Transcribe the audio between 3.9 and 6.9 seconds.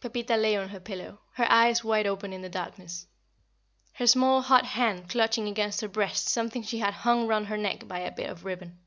her small hot hand clutching against her breast something she